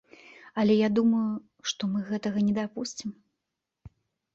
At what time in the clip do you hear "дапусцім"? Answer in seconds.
2.59-3.19